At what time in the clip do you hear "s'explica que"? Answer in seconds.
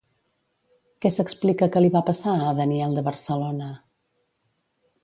1.17-1.83